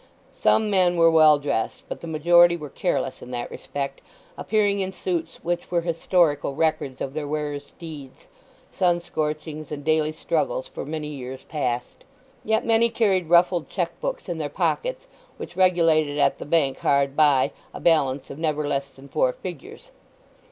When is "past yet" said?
11.43-12.65